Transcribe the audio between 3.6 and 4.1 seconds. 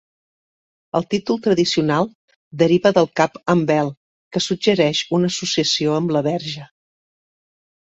vel,